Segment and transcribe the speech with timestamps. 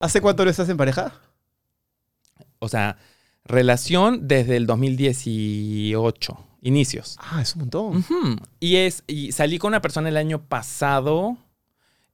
[0.00, 1.12] ¿Hace cuánto no estás en pareja?
[2.58, 2.98] O sea,
[3.44, 7.16] relación desde el 2018, inicios.
[7.20, 7.96] Ah, es un montón.
[7.98, 8.36] Ujú.
[8.60, 11.36] Y es y salí con una persona el año pasado,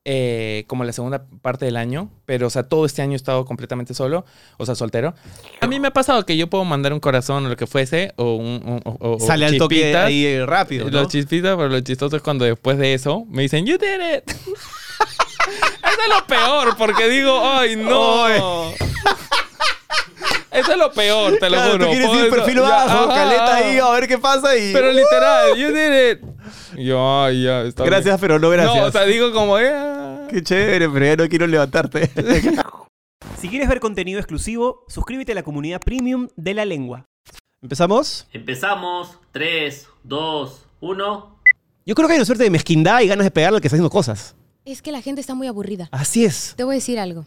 [0.04, 3.44] eh, como la segunda parte del año, pero o sea, todo este año he estado
[3.44, 4.24] completamente solo,
[4.58, 5.14] o sea, soltero.
[5.60, 8.12] A mí me ha pasado que yo puedo mandar un corazón o lo que fuese,
[8.16, 10.90] o un o- o- o Sale al toque ahí rápido, ¿no?
[11.02, 14.24] Los chispitas, pero lo chistoso es cuando después de eso me dicen, you did it.
[15.48, 18.28] Eso es lo peor, porque digo, ay, no.
[20.50, 21.84] Eso es lo peor, te lo Claro, juro.
[21.86, 24.72] tú quieres ir perfil ya, bajo, ajá, caleta ahí, a ver qué pasa y...
[24.72, 26.20] Pero literal, you did it.
[26.78, 27.92] Yo, ay, ya, está bien.
[27.94, 28.76] Gracias, pero no gracias.
[28.76, 29.72] No, o sea, digo como, eh.
[30.30, 32.10] Qué chévere, pero ya no quiero levantarte.
[33.38, 37.06] Si quieres ver contenido exclusivo, suscríbete a la comunidad premium de la lengua.
[37.60, 38.28] ¿Empezamos?
[38.32, 39.18] Empezamos.
[39.32, 41.38] 3, 2, 1.
[41.84, 43.74] Yo creo que hay una suerte de mezquindad y ganas de pegarle al que está
[43.74, 44.36] haciendo cosas.
[44.64, 45.88] Es que la gente está muy aburrida.
[45.92, 46.54] Así es.
[46.56, 47.26] Te voy a decir algo.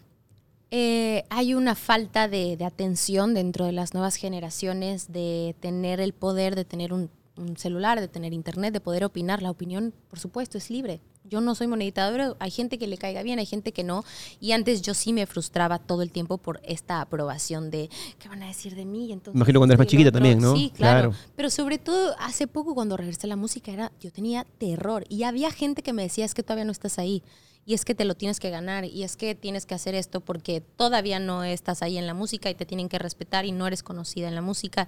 [0.72, 6.14] Eh, hay una falta de, de atención dentro de las nuevas generaciones, de tener el
[6.14, 9.42] poder, de tener un, un celular, de tener internet, de poder opinar.
[9.42, 11.02] La opinión, por supuesto, es libre.
[11.24, 14.04] Yo no soy moneditadora, hay gente que le caiga bien, hay gente que no.
[14.40, 18.44] Y antes yo sí me frustraba todo el tiempo por esta aprobación de qué van
[18.44, 19.12] a decir de mí.
[19.12, 20.56] Entonces, Imagino cuando eres más chiquita también, ¿no?
[20.56, 21.10] Sí, claro.
[21.10, 21.26] Claro.
[21.36, 25.24] Pero sobre todo hace poco cuando regresé a la música era, yo tenía terror y
[25.24, 27.24] había gente que me decía es que todavía no estás ahí
[27.66, 30.22] y es que te lo tienes que ganar y es que tienes que hacer esto
[30.22, 33.66] porque todavía no estás ahí en la música y te tienen que respetar y no
[33.66, 34.88] eres conocida en la música.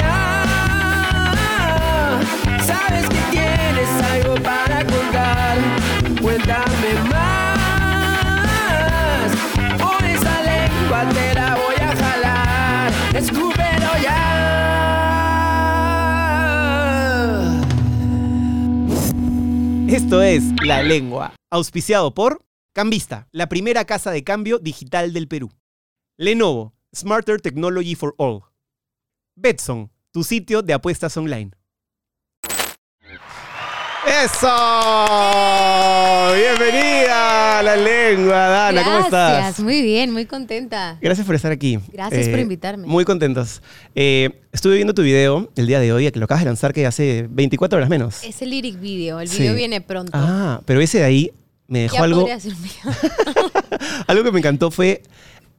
[19.91, 25.51] Esto es La Lengua, auspiciado por Cambista, la primera casa de cambio digital del Perú.
[26.17, 28.43] Lenovo, Smarter Technology for All.
[29.35, 31.51] Betson, tu sitio de apuestas online.
[34.07, 34.47] ¡Eso!
[36.33, 39.33] Bienvenida a La Lengua, Dana, ¿cómo estás?
[39.37, 40.97] Gracias, muy bien, muy contenta.
[41.01, 41.77] Gracias por estar aquí.
[41.91, 42.87] Gracias por invitarme.
[42.87, 43.61] Muy contentos.
[43.95, 46.85] Eh, estuve viendo tu video el día de hoy, que lo acabas de lanzar que
[46.85, 48.23] hace 24 horas menos.
[48.23, 49.39] Es el lyric video, el Sí.
[49.39, 50.11] video viene pronto.
[50.15, 51.31] Ah, pero ese de ahí
[51.67, 52.27] me dejó ya algo,
[54.07, 55.01] algo que me encantó fue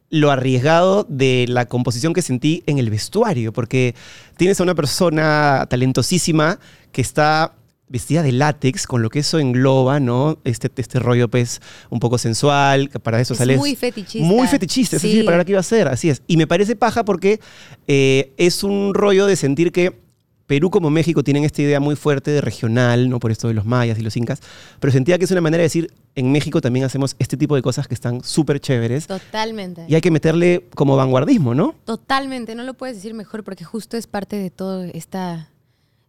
[0.09, 3.95] lo arriesgado de la composición que sentí en el vestuario, porque
[4.37, 6.59] tienes a una persona talentosísima
[6.93, 7.55] que está
[7.93, 10.39] vestida de látex, con lo que eso engloba, ¿no?
[10.45, 11.61] Este, este rollo, pues,
[11.91, 13.59] un poco sensual, que para eso Es sales...
[13.59, 14.27] muy fetichista.
[14.27, 15.23] Muy fetichista, sí, Sí.
[15.25, 16.23] para lo que iba a hacer, así es.
[16.27, 17.39] Y me parece paja porque
[17.87, 20.01] eh, es un rollo de sentir que
[20.47, 23.21] Perú como México tienen esta idea muy fuerte de regional, ¿no?
[23.21, 24.41] Por esto de los mayas y los incas,
[24.81, 27.63] pero sentía que es una manera de decir, en México también hacemos este tipo de
[27.63, 29.85] cosas que están súper chéveres Totalmente.
[29.89, 31.75] y hay que meterle como vanguardismo, ¿no?
[31.85, 35.49] Totalmente, no lo puedes decir mejor porque justo es parte de toda esta,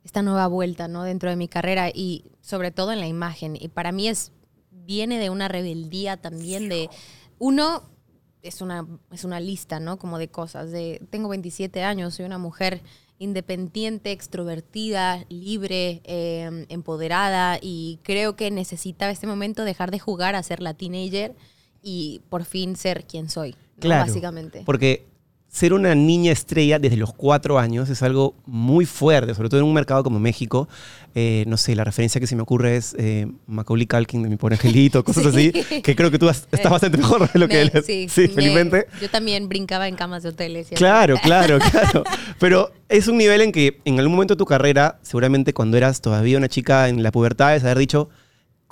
[0.03, 1.03] esta nueva vuelta, ¿no?
[1.03, 3.58] Dentro de mi carrera y sobre todo en la imagen.
[3.59, 4.31] Y para mí es,
[4.72, 6.90] viene de una rebeldía también de,
[7.40, 7.84] uno,
[8.42, 9.97] es una, es una lista, ¿no?
[9.97, 12.81] Como de cosas, de, tengo 27 años, soy una mujer
[13.19, 20.44] independiente, extrovertida, libre, eh, empoderada y creo que necesitaba este momento dejar de jugar a
[20.44, 21.36] ser la teenager
[21.81, 23.81] y por fin ser quien soy, ¿no?
[23.81, 24.06] Claro.
[24.06, 24.63] básicamente.
[24.66, 25.06] Porque
[25.53, 29.68] ser una niña estrella desde los cuatro años es algo muy fuerte, sobre todo en
[29.68, 30.68] un mercado como México.
[31.14, 34.36] Eh, no sé, la referencia que se me ocurre es eh, Macaulay Culkin de Mi
[34.36, 37.53] Pobre Angelito, cosas así, que creo que tú has- estás bastante mejor de lo que
[37.53, 37.86] Me- él es.
[37.86, 38.88] sí, Sí, me- felizmente.
[39.00, 40.72] yo también brincaba en camas de hoteles.
[40.72, 40.75] y.
[40.75, 42.03] Claro, claro, claro.
[42.40, 46.02] Pero es un nivel en que en algún momento de tu carrera, seguramente cuando eras
[46.02, 48.09] todavía una chica en la pubertad, es haber dicho,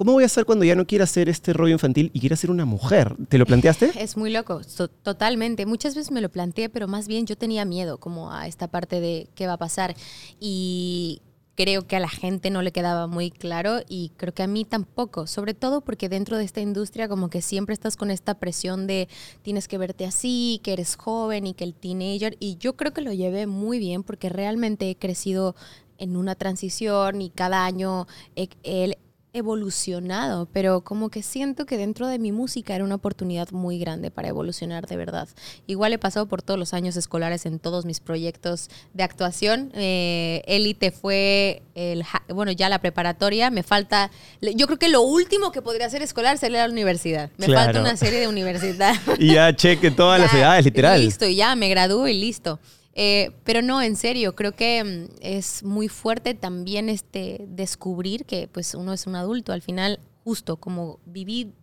[0.01, 2.50] ¿cómo voy a hacer cuando ya no quiera hacer este rollo infantil y quiera ser
[2.50, 3.16] una mujer?
[3.29, 3.91] ¿Te lo planteaste?
[4.00, 4.62] Es muy loco,
[5.03, 5.67] totalmente.
[5.67, 8.99] Muchas veces me lo planteé, pero más bien yo tenía miedo como a esta parte
[8.99, 9.93] de qué va a pasar.
[10.40, 11.22] Y
[11.53, 14.66] creo que a la gente no le quedaba muy claro y creo que a mí
[14.66, 18.87] tampoco, sobre todo porque dentro de esta industria como que siempre estás con esta presión
[18.87, 19.08] de
[19.43, 22.37] tienes que verte así, que eres joven y que el teenager.
[22.40, 25.55] Y yo creo que lo llevé muy bien porque realmente he crecido
[25.99, 28.97] en una transición y cada año he, he-
[29.33, 34.11] evolucionado, pero como que siento que dentro de mi música era una oportunidad muy grande
[34.11, 35.28] para evolucionar de verdad.
[35.67, 39.72] Igual he pasado por todos los años escolares en todos mis proyectos de actuación.
[39.73, 43.49] Eh, Élite fue, el, bueno, ya la preparatoria.
[43.51, 44.11] Me falta,
[44.41, 47.29] yo creo que lo último que podría hacer escolar sería la universidad.
[47.37, 47.66] Me Claro.
[47.66, 48.95] falta una serie de universidad.
[49.19, 50.99] Y ya cheque todas las edades, literal.
[51.03, 52.59] Listo, ya me gradúo y listo.
[52.93, 58.47] Eh, pero no, en serio, creo que mm, es muy fuerte también este descubrir que
[58.52, 59.53] pues uno es un adulto.
[59.53, 61.53] Al final, justo como viví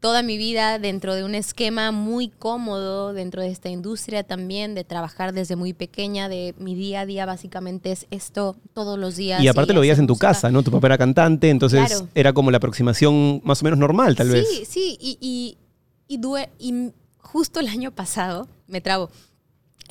[0.00, 4.82] toda mi vida dentro de un esquema muy cómodo, dentro de esta industria también, de
[4.82, 9.40] trabajar desde muy pequeña, de mi día a día básicamente es esto todos los días.
[9.42, 10.28] Y aparte lo veías en tu música.
[10.28, 10.62] casa, ¿no?
[10.64, 12.08] Tu papá era cantante, entonces Claro.
[12.16, 14.48] era como la aproximación más o menos normal, tal sí, vez.
[14.68, 15.56] Sí, y, y,
[16.08, 19.08] y, due- y justo el año pasado, me trabo,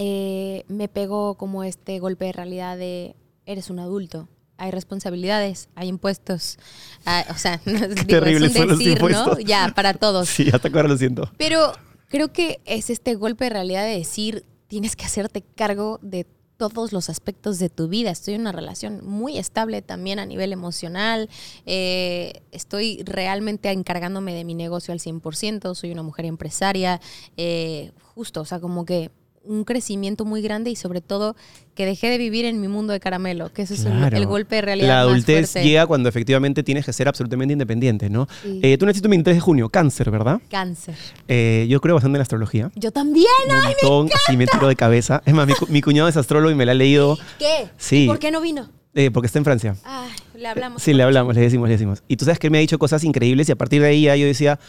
[0.04, 3.16] eh, me pegó como este golpe de realidad de,
[3.46, 4.28] eres un adulto,
[4.58, 6.58] hay responsabilidades, hay impuestos,
[7.06, 8.82] ah, o sea, no, digo, es los ¿no?
[8.82, 9.38] impuestos.
[9.46, 10.28] Ya, para todos.
[10.42, 11.32] Sí, hasta ahora lo siento.
[11.38, 11.74] Pero
[12.08, 16.26] creo que es este golpe de realidad de decir, tienes que hacerte cargo de
[16.58, 18.10] todos los aspectos de tu vida.
[18.10, 21.30] Estoy en una relación muy estable también a nivel emocional.
[21.68, 25.76] Eh, estoy realmente encargándome de mi negocio al 100%.
[25.76, 27.02] Soy una mujer empresaria.
[27.38, 29.12] Eh, justo, o sea, como que
[29.44, 31.36] un crecimiento muy grande y sobre todo
[31.74, 34.62] que dejé de vivir en mi mundo de caramelo, que eso es el- golpe de
[34.62, 34.88] realidad.
[34.88, 35.68] La más adultez fuerte.
[35.68, 38.28] llega cuando efectivamente tienes que ser absolutamente independiente, ¿no?
[38.44, 38.60] Sí.
[38.62, 40.40] Eh, tú naciste el 23 de junio, cáncer, ¿verdad?
[40.50, 40.96] Cáncer.
[41.28, 42.72] Eh, yo creo bastante en la astrología.
[42.76, 43.26] Yo también.
[43.50, 45.22] Un montón, así me tiro de cabeza.
[45.26, 47.68] Es más, mi, cu- mi cuñado es astrólogo y me la ha leído ¿Qué?
[47.78, 48.06] Sí.
[48.08, 48.70] ¿Por qué no vino?
[48.94, 49.76] eh, porque está en Francia.
[49.86, 50.84] Ay, le hablamos.
[50.84, 52.04] Sí, le hablamos, le decimos, le decimos.
[52.10, 54.02] Y tú sabes que él me ha dicho cosas increíbles y a partir de ahí
[54.04, 54.60] ya yo decía,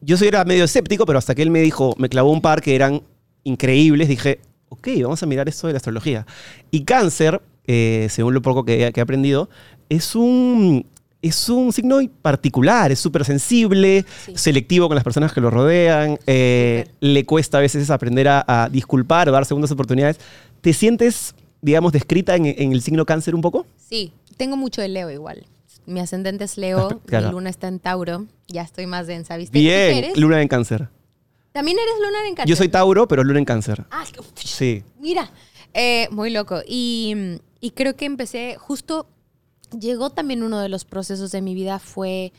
[0.00, 2.62] yo soy era medio escéptico, pero hasta que él me dijo, me clavó un par
[2.62, 3.02] que eran
[3.46, 6.26] increíbles, dije, ok, vamos a mirar esto de la astrología.
[6.70, 9.48] Y cáncer, eh, según lo poco que, que he aprendido,
[9.88, 10.84] es un,
[11.22, 14.32] es un signo particular, es súper sensible, Sí.
[14.36, 18.68] selectivo con las personas que lo rodean, eh, le cuesta a veces aprender a, a
[18.68, 20.18] disculpar o dar segundas oportunidades.
[20.60, 23.66] ¿Te sientes, digamos, descrita en, en el signo cáncer un poco?
[23.76, 25.46] Sí, tengo mucho de Leo igual.
[25.86, 27.28] Mi ascendente es Leo, Claro.
[27.28, 28.26] mi luna está en Tauro.
[28.48, 29.56] Ya estoy más densa, ¿viste?
[29.58, 30.88] ¿Tú qué Bien, luna en cáncer.
[31.56, 32.50] También eres luna en cáncer.
[32.50, 33.86] Yo soy Tauro, pero luna en cáncer.
[33.90, 34.04] Ah,
[34.34, 34.84] Sí.
[35.00, 35.32] mira,
[35.72, 36.60] eh, muy loco.
[36.68, 37.14] Y,
[37.60, 39.08] y creo que empecé, justo
[39.70, 42.34] llegó también uno de los procesos de mi vida fue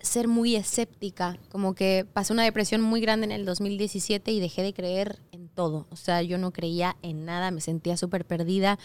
[0.00, 4.62] ser muy escéptica, como que pasé una depresión muy grande en el 2017 y dejé
[4.62, 8.78] de creer en todo, o sea, yo no creía en nada, me sentía súper perdida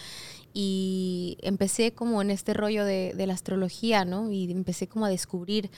[0.53, 4.29] y empecé como en este rollo de, de la astrología, ¿no?
[4.29, 5.71] Y empecé como a descubrir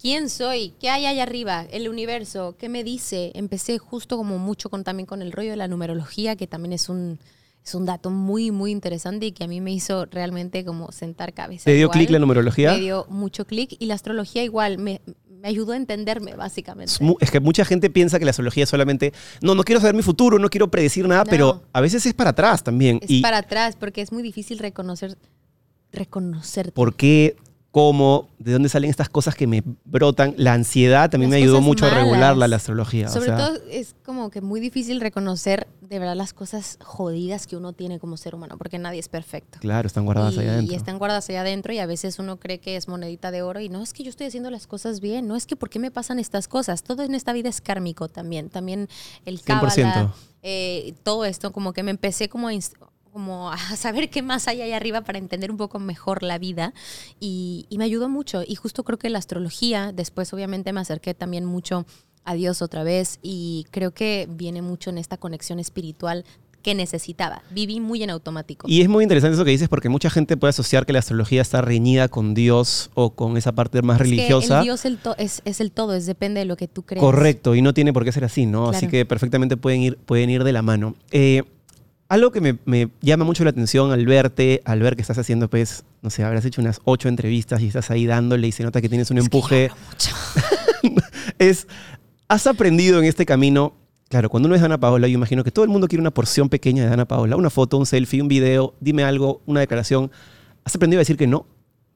[0.00, 3.32] quién soy, qué hay allá arriba, el universo, qué me dice.
[3.34, 6.88] Empecé justo como mucho con, también con el rollo de la numerología, que también es
[6.88, 7.18] un,
[7.64, 11.32] es un dato muy, muy interesante y que a mí me hizo realmente como sentar
[11.32, 11.64] cabeza.
[11.64, 12.72] ¿Te dio clic la numerología?
[12.72, 15.00] Me dio mucho clic y la astrología igual me,
[15.44, 16.94] me ayudó a entenderme básicamente.
[17.20, 19.12] Es, que mucha gente piensa que la astrología es solamente,
[19.42, 21.30] no, no quiero saber mi futuro, no quiero predecir nada, No.
[21.30, 22.98] pero a veces es para atrás también.
[23.02, 25.16] Es y para atrás porque es muy difícil reconocer
[25.92, 26.72] reconocerte.
[26.72, 27.36] por qué,
[27.74, 30.32] cómo, de dónde salen estas cosas que me brotan.
[30.36, 33.08] La ansiedad también Las me ayudó mucho a regularla la astrología.
[33.08, 37.48] o Sobre sea, todo es como que muy difícil reconocer de verdad las cosas jodidas
[37.48, 39.58] que uno tiene como ser humano, porque nadie es perfecto.
[39.60, 40.72] Claro, están guardadas y, ahí adentro.
[40.72, 43.58] y están guardadas allá adentro y a veces uno cree que es monedita de oro
[43.58, 45.80] y no es que yo estoy haciendo las cosas bien, no es que por qué
[45.80, 46.84] me pasan estas cosas.
[46.84, 48.88] Todo en esta vida es kármico también, también
[49.24, 49.44] el 100%.
[49.46, 52.52] cábala, eh, todo esto como que me empecé como a,
[53.14, 56.74] como a saber qué más hay ahí arriba para entender un poco mejor la vida
[57.20, 61.14] y, y me ayudó mucho y justo creo que la astrología, después obviamente me acerqué
[61.14, 61.86] también mucho
[62.24, 66.24] a Dios otra vez y creo que viene mucho en esta conexión espiritual
[66.62, 67.42] que necesitaba.
[67.50, 68.66] Viví muy en automático.
[68.66, 71.42] Y es muy interesante eso que dices porque mucha gente puede asociar que la astrología
[71.42, 74.58] está reñida con Dios o con esa parte más Es que religiosa.
[74.60, 77.04] el Dios el to- es, es el todo, es depende de lo que tú creas.
[77.04, 78.70] Correcto, y no tiene por qué ser así, ¿no?
[78.70, 78.90] Así Claro.
[78.92, 80.94] que perfectamente pueden ir, pueden ir de la mano.
[81.10, 81.42] Eh,
[82.08, 85.48] algo que me, me llama mucho la atención al verte, al ver que estás haciendo,
[85.48, 88.80] pues, no sé, habrás hecho unas ocho entrevistas y estás ahí dándole y se nota
[88.80, 89.70] que tienes un Es empuje.
[89.90, 90.14] mucho.
[91.38, 91.66] es,
[92.28, 93.74] has aprendido en este camino,
[94.08, 96.48] claro, cuando uno es Ana Paola, yo imagino que todo el mundo quiere una porción
[96.48, 100.10] pequeña de Ana Paola, una foto, un selfie, un video, dime algo, una declaración.
[100.64, 101.46] ¿Has aprendido a decir que no?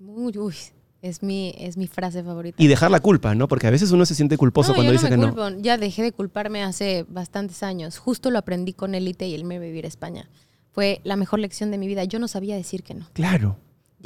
[0.00, 0.54] Uy, uy,
[1.02, 2.62] es mi, es mi frase favorita.
[2.62, 3.48] Y dejar la culpa, ¿no?
[3.48, 5.34] Porque a veces uno se siente culposo no, cuando yo dice no me que no.
[5.34, 5.62] culpo.
[5.62, 7.98] Ya dejé de culparme hace bastantes años.
[7.98, 10.28] Justo lo aprendí con Elite y el me vivir a España.
[10.72, 12.04] Fue la mejor lección de mi vida.
[12.04, 13.08] Yo no sabía decir que no.
[13.12, 13.56] Claro.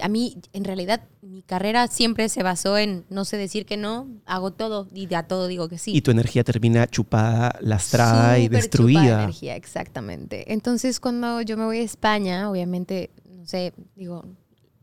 [0.00, 4.08] A mí, en realidad, mi carrera siempre se basó en no sé decir que no,
[4.24, 5.94] hago todo y a todo digo que sí.
[5.94, 9.22] Y tu energía termina chupada, lastrada y Súper chupada destruida.
[9.24, 10.50] energía, exactamente.
[10.52, 14.24] Entonces, cuando yo me voy a España, obviamente, no sé, digo,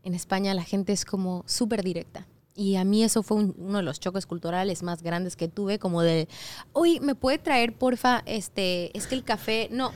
[0.02, 2.26] en España la gente es como súper directa.
[2.54, 5.78] Y a mí eso fue un- uno de los choques culturales más grandes que tuve,
[5.78, 6.28] como de,
[6.72, 9.92] oye, ¿me puede traer, porfa, este, es que el café, no,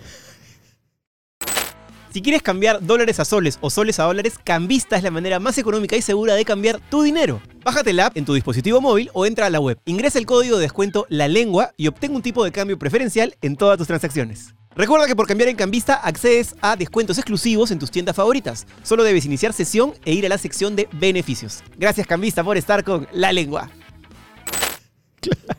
[2.13, 5.59] Si quieres cambiar dólares a soles o soles a dólares, Cambista es la manera más
[5.59, 7.43] económica y segura de cambiar tu dinero.
[7.65, 9.81] Bájate la app en tu dispositivo móvil o entra a la web.
[9.85, 13.57] Ingresa el código de descuento La Lengua y obtén un tipo de cambio preferencial en
[13.57, 14.55] todas tus transacciones.
[14.77, 18.67] Recuerda que por cambiar en Cambista accedes a descuentos exclusivos en tus tiendas favoritas.
[18.83, 21.63] Solo debes iniciar sesión e ir a la sección de beneficios.
[21.79, 23.71] Gracias Cambista por estar con La Lengua.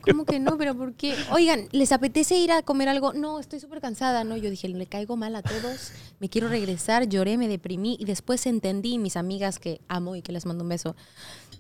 [0.01, 0.57] ¿Cómo que no?
[0.57, 1.15] ¿Pero por qué?
[1.31, 3.13] Oigan, ¿les apetece ir a comer algo?
[3.13, 4.23] No, estoy súper cansada.
[4.23, 8.05] No, yo dije, le caigo mal a todos, me quiero regresar, lloré, me deprimí y
[8.05, 10.95] después entendí, mis amigas que amo y que les mando un beso,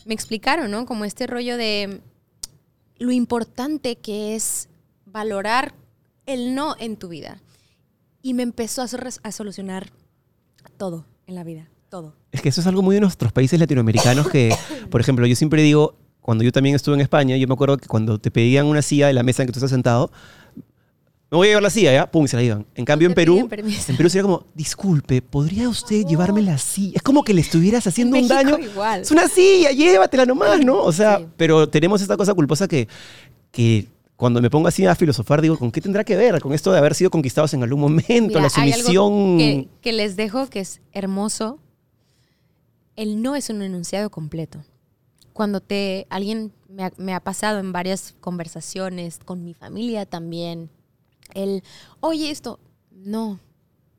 [0.05, 0.85] me explicaron, ¿no?
[0.85, 2.01] Como este rollo de
[2.97, 4.67] lo importante que es
[5.05, 5.73] valorar
[6.25, 7.41] el no en tu vida.
[8.21, 9.91] Y me empezó a, solucionar
[10.77, 12.15] todo en la vida, todo.
[12.31, 14.55] Es que eso es algo muy de nuestros países latinoamericanos que,
[14.89, 17.87] por ejemplo, yo siempre digo, cuando yo también estuve en España, yo me acuerdo que
[17.87, 20.11] cuando te pedían una silla de la mesa en que tú estás sentado,
[21.29, 22.09] me voy a llevar la silla, ¿ya?
[22.09, 22.65] Pum, se la iban.
[22.75, 23.47] En cambio, en Perú, en
[23.97, 26.93] Perú sería como, disculpe, ¿podría usted llevarme la silla?
[26.95, 28.57] Es como que le estuvieras haciendo un daño.
[28.59, 29.01] igual.
[29.01, 30.81] Es una silla, llévatela nomás, ¿no?
[30.81, 31.25] O sea, Sí.
[31.35, 32.87] pero tenemos esta cosa culposa que,
[33.51, 36.39] que cuando me pongo así a filosofar, digo, ¿con qué tendrá que ver?
[36.41, 39.37] Con esto de haber sido conquistados en algún momento, Mira, la hay algo sumisión.
[39.37, 41.59] que, que les dejo que es hermoso.
[42.95, 44.63] El no es un enunciado completo.
[45.33, 50.69] Cuando te alguien me ha, me ha pasado en varias conversaciones con mi familia también,
[51.33, 51.61] el,
[51.99, 52.59] oye esto,
[52.91, 53.39] no,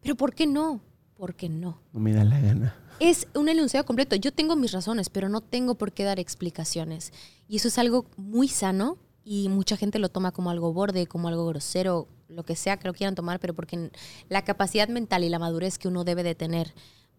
[0.01, 0.81] pero ¿por qué no?
[1.19, 1.79] Porque no.
[1.93, 2.75] No me da la gana.
[3.01, 4.17] Es un enunciado completo.
[4.17, 7.13] Yo tengo mis razones, pero no tengo por qué dar explicaciones.
[7.49, 8.97] Y eso es algo muy sano
[9.29, 12.87] y mucha gente lo toma como algo borde, como algo grosero, lo que sea que
[12.87, 13.91] lo quieran tomar, pero porque
[14.29, 16.75] la capacidad mental y la madurez que uno debe de tener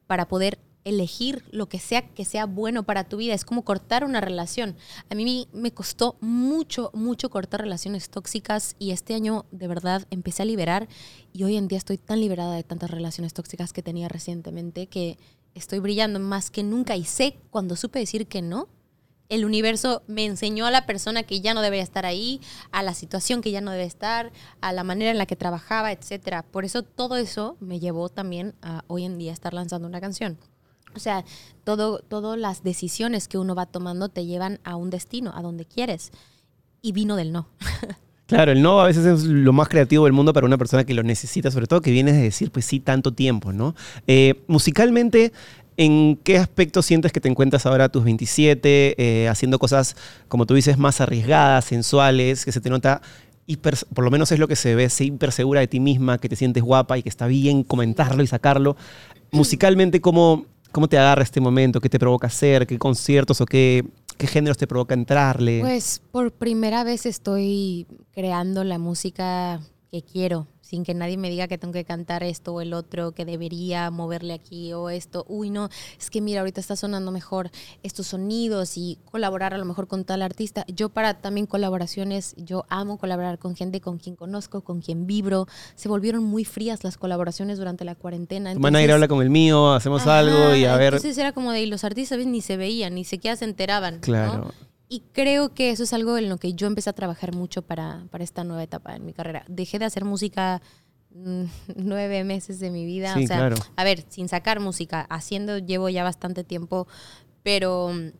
[0.07, 4.05] para poder elegir lo que sea que sea bueno para tu vida es como cortar
[4.05, 4.77] una relación.
[5.09, 10.43] A mí me costó mucho, mucho cortar relaciones tóxicas y este año de verdad empecé
[10.43, 10.87] a liberar
[11.33, 15.17] y hoy en día estoy tan liberada de tantas relaciones tóxicas que tenía recientemente que
[15.55, 18.69] estoy brillando más que nunca y sé cuando supe decir que no,
[19.29, 22.41] el universo me enseñó a la persona que ya no debería estar ahí,
[22.71, 24.31] a la situación que ya no debe estar,
[24.61, 26.43] a la manera en la que trabajaba, etcétera.
[26.43, 30.37] Por eso todo eso me llevó también a hoy en día estar lanzando una canción.
[30.95, 31.25] O sea,
[31.63, 35.65] todo, todas las decisiones que uno va tomando te llevan a un destino, a donde
[35.65, 36.11] quieres.
[36.81, 37.47] Y vino del no.
[38.27, 40.93] Claro, el no a veces es lo más creativo del mundo para una persona que
[40.93, 43.73] lo necesita, sobre todo que vienes de decir, pues sí, tanto tiempo, ¿no?
[44.05, 45.31] Eh, musicalmente,
[45.77, 49.95] ¿en qué aspecto sientes que te encuentras ahora a tus 27, eh, haciendo cosas,
[50.27, 53.01] como tú dices, más arriesgadas, sensuales, que se te nota,
[53.47, 56.17] hiper- por lo menos es lo que se ve, ser hiper segura de ti misma,
[56.17, 58.75] que te sientes guapa y que está bien comentarlo y sacarlo?
[59.31, 61.79] Musicalmente, ¿cómo, cómo te agarra este momento?
[61.81, 62.65] ¿Qué te provoca hacer?
[62.67, 63.85] ¿Qué conciertos o qué,
[64.17, 65.59] qué géneros te provoca entrarle?
[65.61, 69.59] Pues por primera vez estoy creando la música
[69.91, 73.13] que quiero, sin que nadie me diga que tengo que cantar esto o el otro,
[73.13, 75.25] que debería moverle aquí o esto.
[75.29, 77.49] Uy, no, es que mira, ahorita está sonando mejor
[77.83, 80.65] estos sonidos y colaborar a lo mejor con tal artista.
[80.67, 85.47] Yo para también colaboraciones, yo amo colaborar con gente con quien conozco, con quien vibro.
[85.75, 88.53] Se volvieron muy frías las colaboraciones durante la cuarentena.
[88.53, 90.95] Tu manager entonces- habla con el mío, hacemos Ajá, algo y a ver...
[90.95, 94.01] Entonces era como de, y los artistas ni se veían, ni siquiera se enteraban.
[94.05, 94.51] ¿no?
[94.89, 98.05] Y creo que eso es algo en lo que yo empecé a trabajar mucho para,
[98.09, 99.43] para esta nueva etapa en mi carrera.
[99.47, 100.61] Dejé de hacer música
[101.13, 101.43] mm,
[101.75, 103.13] nueve meses de mi vida.
[103.13, 103.55] Sí, o sea, claro.
[103.75, 106.87] a ver, sin sacar música, haciendo llevo ya bastante tiempo,
[107.43, 108.11] pero mm,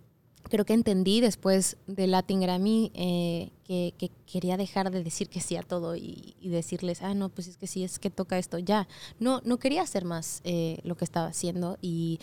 [0.47, 5.39] creo que entendí después del Latin Grammy eh, que, que quería dejar de decir que
[5.39, 8.37] sí a todo y, y decirles, ah, no, pues es que sí, es que toca
[8.37, 8.87] esto, ya.
[9.19, 12.19] No, no quería hacer más eh, lo que estaba haciendo y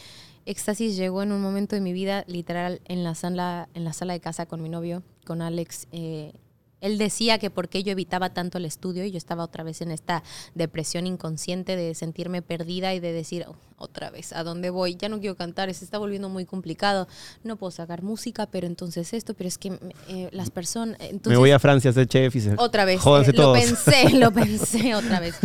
[0.47, 4.13] Éxtasis llegó en un momento de mi vida, literal, en la sala, en la sala
[4.13, 5.87] de casa con mi novio, con Alex.
[5.93, 6.33] eh,
[6.81, 9.81] él decía que por qué yo evitaba tanto el estudio y yo estaba otra vez
[9.81, 10.23] en esta
[10.55, 14.97] depresión inconsciente de sentirme perdida y de decir, "Oh, otra vez, ¿a dónde voy?
[14.97, 17.09] Ya no quiero cantar, se está volviendo muy complicado.
[17.43, 20.97] No puedo sacar música, pero entonces esto, pero es que eh, las personas...
[21.01, 22.55] Entonces, me voy a Francia a ser chef y se...
[22.59, 23.01] otra vez.
[23.01, 25.37] Eh, lo pensé, lo pensé otra vez.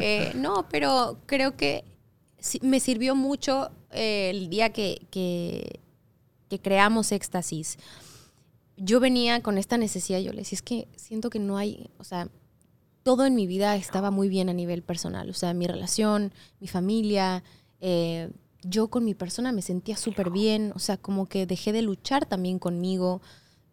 [0.00, 1.84] Eh, no, pero creo que
[2.62, 5.80] me sirvió mucho eh, el día que, que,
[6.62, 7.78] creamos Éxtasis.
[8.76, 12.04] Yo venía con esta necesidad, yo le decía, es que siento que no hay, o
[12.04, 12.28] sea,
[13.02, 16.68] todo en mi vida estaba muy bien a nivel personal, o sea, mi relación, mi
[16.68, 17.42] familia,
[17.80, 18.30] eh,
[18.62, 22.26] yo con mi persona me sentía súper bien, o sea, como que dejé de luchar
[22.26, 23.20] también conmigo,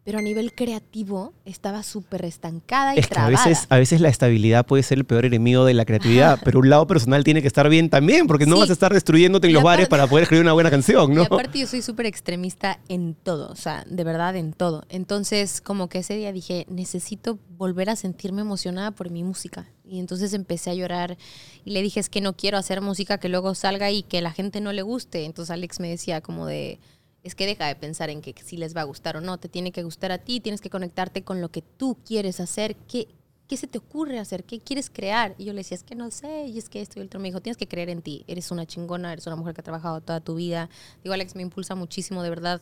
[0.03, 4.09] pero a nivel creativo estaba súper estancada y Es que a veces, a veces la
[4.09, 7.47] estabilidad puede ser el peor enemigo de la creatividad, pero un lado personal tiene que
[7.47, 10.43] estar bien también, porque no vas a estar destruyéndote en los bares para poder escribir
[10.43, 11.23] una buena canción, Y ¿no?
[11.23, 14.83] aparte yo soy súper extremista en todo, o sea, de verdad en todo.
[14.89, 19.69] Entonces, como que ese día dije, necesito volver a sentirme emocionada por mi música.
[19.85, 21.17] Y entonces empecé a llorar
[21.63, 24.31] y le dije, es que no quiero hacer música que luego salga y que la
[24.31, 25.25] gente no le guste.
[25.25, 26.79] Entonces Alex me decía como de,
[27.23, 29.47] es que deja de pensar en que si les va a gustar o no, te
[29.49, 33.07] tiene que gustar a ti, tienes que conectarte con lo que tú quieres hacer, qué,
[33.47, 35.35] qué se te ocurre hacer, qué quieres crear.
[35.37, 37.19] Y yo le decía, es que no sé, y es que esto y el otro
[37.19, 39.63] me dijo, tienes que creer en ti, eres una chingona, eres una mujer que ha
[39.63, 40.69] trabajado toda tu vida.
[41.03, 42.61] Digo, Alex me impulsa muchísimo, de verdad,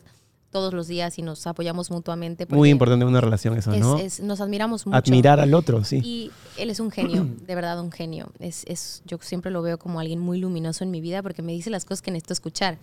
[0.50, 2.44] todos los días y nos apoyamos mutuamente.
[2.50, 3.96] Muy importante una relación eso, es- ¿no?
[3.98, 4.96] es- nos admiramos mucho.
[4.98, 6.00] Admirar al otro, sí.
[6.04, 8.30] Y él es un genio, de verdad un genio.
[8.38, 11.52] Es, es, yo siempre lo veo como alguien muy luminoso en mi vida porque me
[11.52, 12.78] dice las cosas que necesito escuchar.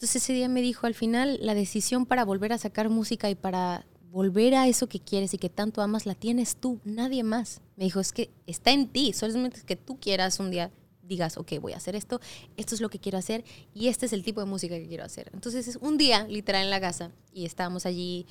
[0.00, 3.34] Entonces ese día me dijo, al final, la decisión para volver a sacar música y
[3.34, 7.60] para volver a eso que quieres y que tanto amas, la tienes tú, nadie más.
[7.76, 10.70] Me dijo, es que está en ti, solamente es que tú quieras un día
[11.02, 12.18] digas, ok, voy a hacer esto,
[12.56, 15.04] esto es lo que quiero hacer y este es el tipo de música que quiero
[15.04, 15.28] hacer.
[15.34, 18.26] Entonces es un día, literal, en la casa y estábamos allí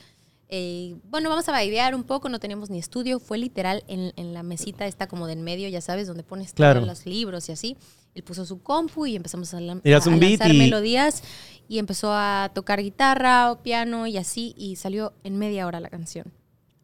[0.52, 4.34] eh, bueno, vamos a bailar un poco, no teníamos ni estudio, fue literal en, en
[4.34, 6.80] la mesita esta como de en medio, ya sabes, donde pones Claro.
[6.80, 7.78] todos los libros y así.
[8.20, 11.24] Él puso su compu y empezamos a, lan- a- a lanzar y- melodías
[11.70, 15.90] y empezó a tocar guitarra o piano y así y salió en media hora la
[15.90, 16.26] canción.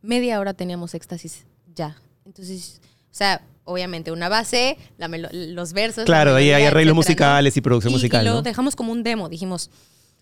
[0.01, 1.97] Media hora teníamos éxtasis ya.
[2.25, 2.79] Entonces,
[3.11, 6.05] o sea, obviamente una base, la los versos.
[6.05, 8.41] Claro, la ahí hay melodía, arreglos musicales y producción Y- musical, Y lo ¿no?
[8.41, 9.27] dejamos como un demo.
[9.27, 9.69] Dijimos,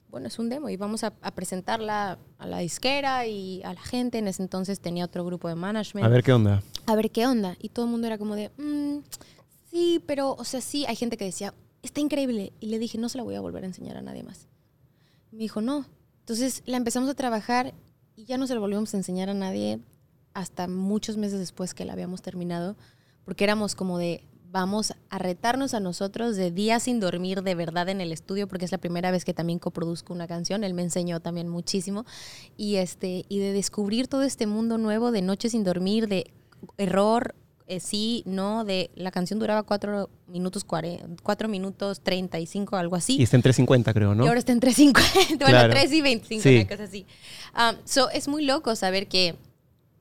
[0.09, 3.81] bueno, es un demo y vamos a, a presentarla a la disquera y a la
[3.81, 4.17] gente.
[4.17, 6.05] En ese entonces tenía otro grupo de management.
[6.05, 6.63] A ver qué onda.
[6.87, 7.55] A ver qué onda.
[7.59, 8.99] Y todo el mundo era como de, "Mm,
[9.73, 10.85] sí, pero, o sea, sí.
[10.87, 12.53] Hay gente que decía, está increíble.
[12.59, 14.47] Y le dije, no se la voy a volver a enseñar a nadie más.
[15.31, 15.85] Me dijo, no.
[16.19, 17.73] Entonces la empezamos a trabajar
[18.15, 19.79] y ya no se la volvimos a enseñar a nadie
[20.33, 22.75] hasta muchos meses después que la habíamos terminado,
[23.25, 27.89] porque éramos como de, vamos a retarnos a nosotros de días sin dormir de verdad
[27.89, 30.81] en el estudio, porque es la primera vez que también coproduzco una canción, él me
[30.81, 32.05] enseñó también muchísimo,
[32.57, 36.31] y, este, y de descubrir todo este mundo nuevo de noches sin dormir, de
[36.77, 37.35] error,
[37.67, 43.17] eh, sí, no, de la canción duraba cuatro minutos, cuare- cuatro minutos 35, algo así.
[43.17, 44.25] Y está en 350, creo, ¿no?
[44.25, 44.93] Y ahora está en 3.50,
[45.29, 45.73] bueno, Claro.
[45.73, 46.55] 3 y 25, Sí.
[46.57, 47.05] una cosa así.
[47.55, 49.35] Um, so, es muy loco saber que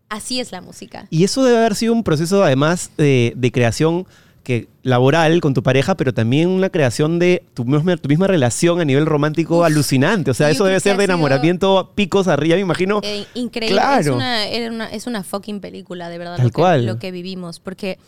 [0.09, 1.07] así es la música.
[1.11, 4.07] Y eso debe haber sido un proceso, además, de, de creación
[4.43, 8.81] que laboral con tu pareja, pero también una creación de tu misma, tu misma relación
[8.81, 9.65] a nivel romántico Uf.
[9.67, 10.31] alucinante.
[10.31, 13.01] O sea, eso debe ser de enamoramiento picos arriba, me imagino.
[13.05, 13.77] Eh, increíble.
[13.77, 14.17] Es, Claro.
[14.17, 16.87] una, era una- es una fucking película, de verdad, Tal lo que, cual.
[16.87, 17.61] lo que vivimos.
[17.61, 17.99] Porque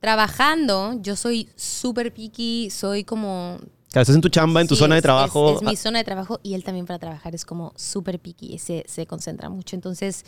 [0.00, 3.58] trabajando, yo soy súper picky, soy como...
[3.90, 5.50] Claro, estás en tu chamba, en tu Sí, zona de es- trabajo.
[5.50, 8.58] Es, es mi zona de trabajo y él también para trabajar es como súper picky,
[8.58, 9.76] se, se concentra mucho.
[9.76, 10.24] Entonces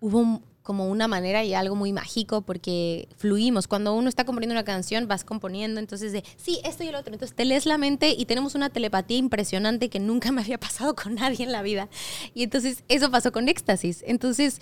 [0.00, 3.66] hubo un- como una manera y algo muy mágico porque fluimos.
[3.66, 7.14] Cuando uno está componiendo una canción, vas componiendo, entonces de, sí, esto y el otro.
[7.14, 10.94] Entonces te lees la mente y tenemos una telepatía impresionante que nunca me había pasado
[10.94, 11.88] con nadie en la vida.
[12.34, 14.04] Y entonces eso pasó con Éxtasis.
[14.06, 14.60] Entonces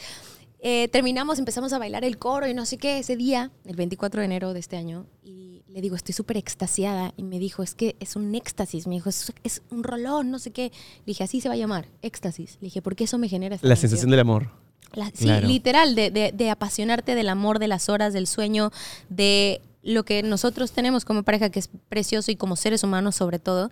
[0.61, 4.21] eh, terminamos, empezamos a bailar el coro y no sé qué ese día, el 24
[4.21, 7.15] de enero de este año, y le digo, estoy súper extasiada.
[7.17, 8.87] Y me dijo, es que es un éxtasis.
[8.87, 10.71] Me dijo, es, es un rolón, no sé qué.
[11.01, 12.59] Le dije, así se va a llamar, éxtasis.
[12.61, 13.91] Le dije, porque eso me genera esta La canción".
[13.91, 14.66] sensación del amor.
[14.97, 15.47] La- sí, Claro.
[15.47, 18.73] literal, de, de- de apasionarte del amor, de las horas, del sueño,
[19.09, 23.39] de lo que nosotros tenemos como pareja, que es precioso y como seres humanos sobre
[23.39, 23.71] todo,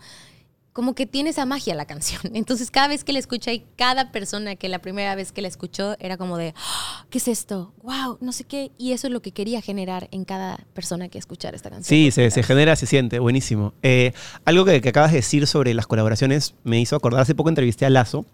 [0.72, 2.20] como que tiene esa magia la canción.
[2.34, 5.46] Entonces cada vez que la escucha y cada persona que la primera vez que la
[5.48, 7.72] escuchó era como de, "Ah, ¿qué es esto?
[7.82, 8.18] ¡Wow!
[8.20, 8.72] No sé qué.
[8.76, 11.88] Y eso es lo que quería generar en cada persona que escuchara esta canción.
[11.88, 13.72] Sí, se, se genera, se siente, buenísimo.
[13.82, 14.12] Eh,
[14.44, 17.86] algo que, que acabas de decir sobre las colaboraciones me hizo acordar, hace poco entrevisté
[17.86, 18.26] a Lazo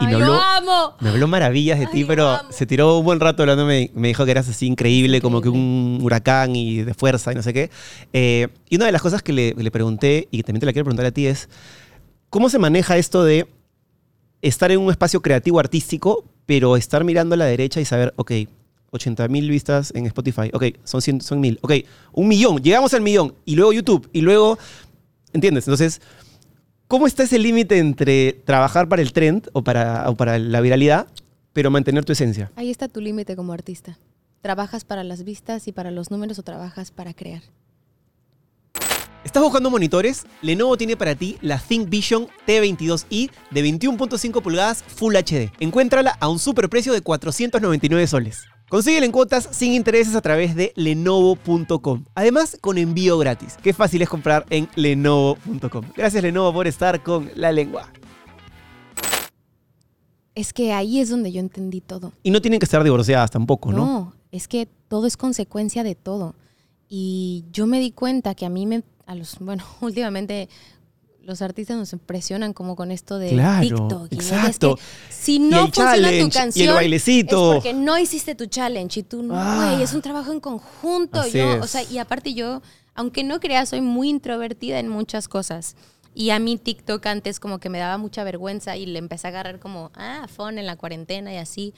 [0.00, 0.96] y ¡Ay, me lo habló, amo!
[1.00, 3.90] me habló maravillas de Ay, ti, lo pero se tiró un buen rato hablando, me,
[3.94, 7.42] me dijo que eras así increíble, como que un huracán y de fuerza y no
[7.42, 7.70] sé qué.
[8.12, 10.72] Eh, y una de las cosas que le, le pregunté y que también te la
[10.72, 11.48] quiero preguntar a ti es,
[12.30, 13.48] ¿cómo se maneja esto de
[14.42, 18.32] estar en un espacio creativo artístico, pero estar mirando a la derecha y saber, ok,
[18.90, 21.72] 80 mil vistas en Spotify, ok, son 100, son mil, ok,
[22.12, 24.58] un millón, llegamos al millón, y luego YouTube, y luego,
[25.32, 25.66] ¿entiendes?
[25.66, 26.00] Entonces,
[26.88, 31.06] ¿cómo está ese límite entre trabajar para el trend o para, o para la viralidad,
[31.52, 32.50] pero mantener tu esencia?
[32.56, 33.98] Ahí está tu límite como artista.
[34.42, 37.42] ¿Trabajas para las vistas y para los números o trabajas para crear?
[39.24, 40.24] ¿Estás buscando monitores?
[40.40, 45.50] Lenovo tiene para ti la ThinkVision T22i de 21.5 pulgadas Full HD.
[45.58, 48.44] Encuéntrala a un superprecio de 499 soles.
[48.68, 52.04] Consíguela en cuotas sin intereses a través de lenovo.com.
[52.16, 53.56] Además, con envío gratis.
[53.62, 55.84] Qué fácil es comprar en lenovo.com.
[55.94, 57.92] Gracias Lenovo por estar con la lengua.
[60.34, 62.12] Es que ahí es donde yo entendí todo.
[62.24, 63.78] Y no tienen que estar divorciadas tampoco, ¿no?
[63.78, 66.34] No, es que todo es consecuencia de todo.
[66.88, 70.48] Y yo me di cuenta que a mí me, a los, bueno, últimamente
[71.26, 74.12] los artistas nos impresionan como con esto de Claro, TikTok.
[74.12, 74.76] y es exacto.
[74.76, 77.52] que si Y no funciona challenge, y tu el canción, bailecito.
[77.52, 79.78] es porque no hiciste tu challenge y tú no, Ah.
[79.82, 81.26] es un trabajo en conjunto.
[81.26, 82.62] Yo, o sea, y aparte yo,
[82.94, 85.74] aunque no creas, soy muy introvertida en muchas cosas.
[86.14, 89.30] Y a mí TikTok antes como que me daba mucha vergüenza y le empecé a
[89.30, 91.74] agarrar como, ah, fun en la cuarentena y así.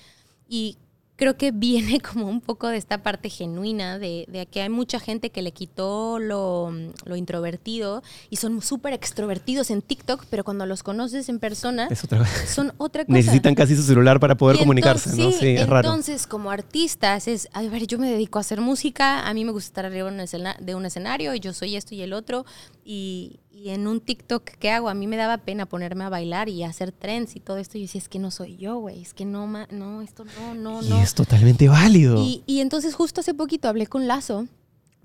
[0.48, 0.76] Y
[1.18, 5.00] creo que viene como un poco de esta parte genuina, de, de que hay mucha
[5.00, 6.72] gente que le quitó lo,
[7.04, 12.24] lo introvertido y son súper extrovertidos en TikTok, pero cuando los conoces en persona otra
[12.46, 13.12] son otra cosa.
[13.16, 15.40] Necesitan casi su celular para poder comunicarse, entonces- ¿no?
[15.40, 15.88] Sí, es raro.
[15.88, 19.50] Entonces, como artistas, es, a ver, yo me dedico a hacer música, a mí me
[19.52, 22.12] gusta estar arriba de un escena- de un escenario, y yo soy esto y el
[22.12, 22.46] otro,
[22.85, 24.88] y, y en un TikTok, ¿qué hago?
[24.88, 27.81] A mí me daba pena ponerme a bailar y hacer trends y todo esto, y
[27.81, 30.55] yo decía, es que no soy yo, güey, es que no, ma- no, esto no,
[30.55, 31.03] no, Y no.
[31.03, 32.23] es totalmente válido.
[32.23, 34.47] Y, y entonces justo hace poquito hablé con Lazo,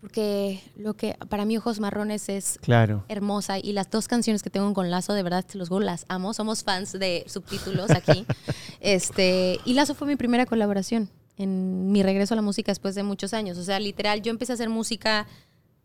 [0.01, 3.05] porque lo que para mí Ojos Marrones es Claro.
[3.07, 6.05] hermosa y las dos canciones que tengo con Lazo, de verdad, te los juro, las
[6.09, 6.33] amo.
[6.33, 8.25] Somos fans de subtítulos aquí.
[8.81, 13.03] este, y Lazo fue mi primera colaboración en mi regreso a la música después de
[13.03, 13.57] muchos años.
[13.57, 15.25] O sea, literal, yo empecé a hacer música,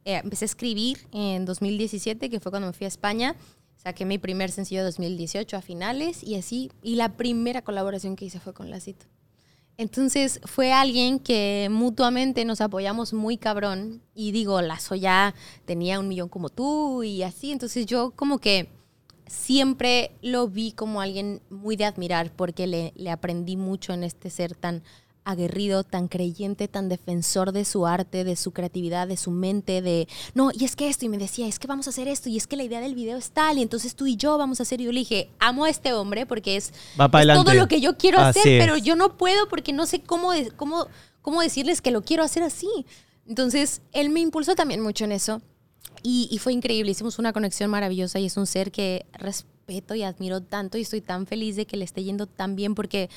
[0.09, 3.37] eh, empecé a escribir en 2017, que fue cuando me fui a España.
[3.77, 6.73] Saqué mi primer sencillo 2018 a finales y así.
[6.83, 9.05] Y la primera colaboración que hice fue con Lacito.
[9.77, 15.35] Entonces fue alguien que mutuamente nos apoyamos muy cabrón y digo, Lazo ya
[15.67, 18.71] tenía un millón como tú y así, entonces yo como que
[19.27, 24.31] siempre lo vi como alguien muy de admirar porque le, le aprendí mucho en este
[24.31, 24.83] ser tan
[25.29, 30.09] aguerrido, tan creyente, tan defensor de su arte, de su creatividad, de su mente, de,
[30.35, 32.39] no, y es que esto, y me decía, es que vamos a hacer esto, y
[32.39, 34.63] es que la idea del video es tal, y entonces tú y yo vamos a
[34.63, 37.99] hacer, y yo le dije, amo a este hombre porque es, todo lo que yo
[37.99, 38.65] quiero Así hacer, es.
[38.65, 40.87] pero yo no puedo porque no sé cómo, cómo,
[41.21, 42.87] cómo decirles que lo quiero hacer así.
[43.27, 45.43] Entonces, él me impulsó también mucho en eso.
[46.03, 50.05] Y, y fue increíble, hicimos una conexión maravillosa y es un ser que respeto y
[50.05, 53.11] admiro tanto y estoy tan feliz de que le esté yendo tan bien porque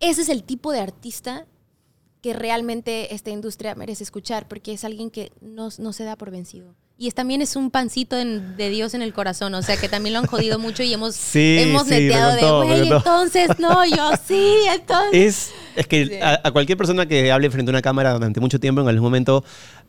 [0.00, 1.46] ese es el tipo de artista
[2.22, 6.30] que realmente esta industria merece escuchar porque es alguien que no, no se da por
[6.30, 6.74] vencido.
[6.98, 9.88] Y es, también es un pancito en- de Dios en el corazón, o sea que
[9.88, 12.80] también lo han jodido mucho y hemos, Sí, hemos sí, neteado de, contó, me güey,
[12.90, 12.96] contó".
[12.98, 15.12] entonces no, yo sí, entonces...
[15.12, 16.14] Es, es que Sí.
[16.20, 19.02] a, a cualquier persona que hable frente a una cámara durante mucho tiempo, en algún
[19.04, 19.42] momento,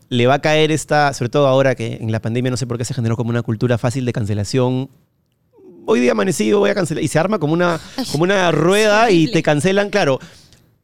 [0.08, 2.78] le va a caer esta, sobre todo ahora que en la pandemia no sé por
[2.78, 4.88] qué se generó como una cultura fácil de cancelación.
[5.84, 7.02] Hoy día amanecido, voy a cancelar.
[7.02, 7.80] Y se arma como una,
[8.12, 10.20] como una rueda y te cancelan, claro.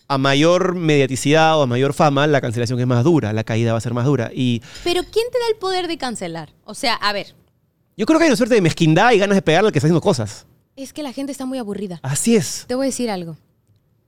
[0.09, 3.79] A mayor mediaticidad o a mayor fama, la cancelación es más dura, la caída va
[3.79, 4.31] a ser más dura.
[4.35, 6.55] Y Pero ¿quién te da el poder de cancelar?
[6.65, 7.35] O sea, a ver,
[7.97, 9.87] yo creo que hay una suerte de mezquindad y ganas de pegarle al que está
[9.87, 10.47] haciendo cosas.
[10.77, 12.01] es que la gente está muy aburrida.
[12.03, 12.65] Así es.
[12.67, 13.37] Te voy a decir algo.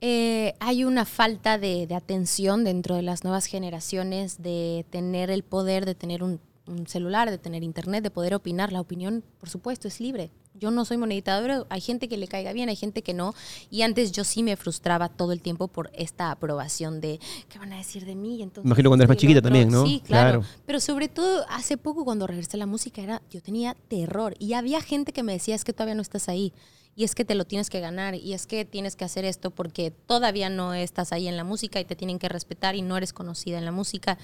[0.01, 5.43] Eh, hay una falta de, de atención dentro de las nuevas generaciones de tener el
[5.43, 8.73] poder, de tener un, un celular, de tener internet, de poder opinar.
[8.73, 10.31] La opinión, por supuesto, es libre.
[10.55, 13.35] Yo no soy moneditadora, hay gente que le caiga bien, hay gente que no.
[13.71, 17.73] Y antes yo sí me frustraba todo el tiempo por esta aprobación de qué van
[17.73, 18.43] a decir de mí.
[18.43, 19.87] Entonces, Imagino cuando eres más chiquita también, ¿no?
[19.87, 20.41] Sí, claro.
[20.41, 20.55] Claro.
[20.67, 24.55] Pero sobre todo hace poco cuando regresé a la música era, yo tenía terror y
[24.55, 26.53] había gente que me decía es que todavía no estás ahí
[26.97, 29.51] y es que te lo tienes que ganar y es que tienes que hacer esto
[29.51, 32.97] porque todavía no estás ahí en la música y te tienen que respetar y no
[32.97, 34.19] eres conocida en la música.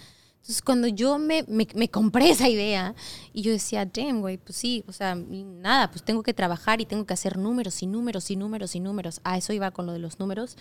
[0.46, 2.94] Entonces cuando yo me, me, me compré esa idea
[3.32, 6.86] y yo decía, damn, güey, pues sí, o sea, nada, pues tengo que trabajar y
[6.86, 9.20] tengo que hacer números y números y números y números.
[9.24, 10.56] A eso iba con lo de los números.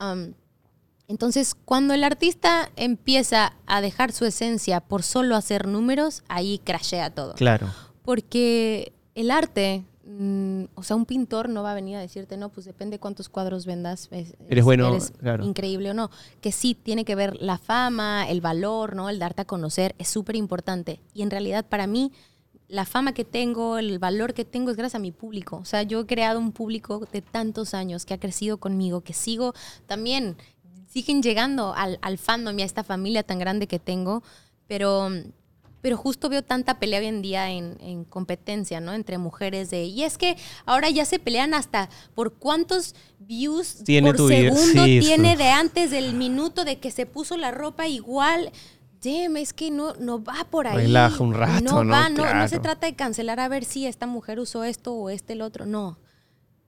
[0.00, 0.32] Um,
[1.06, 7.10] entonces, cuando el artista empieza a dejar su esencia por solo hacer números, ahí crashea
[7.10, 7.34] todo.
[7.34, 7.68] Claro.
[8.04, 12.48] Porque el arte, mm, o sea, un pintor no va a venir a decirte, no,
[12.50, 14.08] pues depende cuántos cuadros vendas.
[14.12, 15.44] es- Eres es- bueno, eres claro.
[15.44, 16.10] increíble o no.
[16.40, 19.08] Que sí tiene que ver la fama, el valor, ¿no?
[19.08, 21.00] El darte a conocer es súper importante.
[21.12, 22.12] Y en realidad para mí,
[22.68, 25.56] la fama que tengo, el valor que tengo es gracias a mi público.
[25.56, 29.12] O sea, yo he creado un público de tantos años que ha crecido conmigo, que
[29.12, 29.54] sigo
[29.86, 30.36] también,
[30.88, 34.22] siguen llegando al, al fandom y a esta familia tan grande que tengo,
[34.66, 35.10] pero,
[35.86, 38.92] pero justo veo tanta pelea hoy en día en, en competencia, ¿no?
[38.92, 44.12] Entre mujeres de, y es que ahora ya se pelean hasta por cuántos views Tiene
[44.12, 45.42] por segundo Sí, tiene eso.
[45.44, 48.50] de antes del minuto de que se puso la ropa igual.
[49.00, 50.76] Damn, es que no, no va por ahí.
[50.76, 51.92] Relaja un rato, No ¿no?
[51.92, 55.08] va, no, no se trata de cancelar a ver si esta mujer usó esto o
[55.08, 55.66] este el otro.
[55.66, 56.00] No.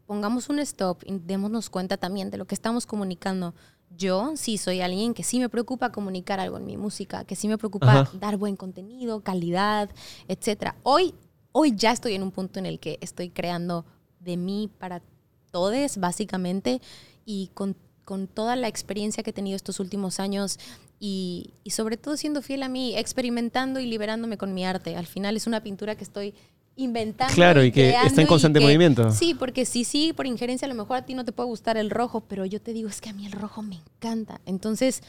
[0.07, 3.53] Pongamos un stop y démonos cuenta también de lo que estamos comunicando.
[3.97, 7.49] Yo sí soy alguien que sí me preocupa comunicar algo en mi música, que sí
[7.49, 8.11] me preocupa Ajá.
[8.19, 9.91] dar buen contenido, calidad,
[10.29, 10.77] etcétera.
[10.83, 11.15] Hoy,
[11.53, 13.85] hoy ya estoy en un punto en el que estoy creando
[14.21, 15.03] de mí para
[15.51, 16.81] todes, básicamente,
[17.25, 20.59] y con, con toda la experiencia que he tenido estos últimos años
[21.01, 24.97] y, y sobre todo siendo fiel a mí, experimentando y liberándome con mi arte.
[24.97, 26.35] Al final es una pintura que estoy
[26.79, 27.35] inventando.
[27.35, 29.11] Claro, y que creando está en constante y que- movimiento.
[29.13, 31.77] Sí, porque sí, sí, por injerencia a lo mejor a ti no te puede gustar
[31.77, 34.41] el rojo, pero yo te digo, es que a mí el rojo me encanta.
[34.47, 35.03] Entonces,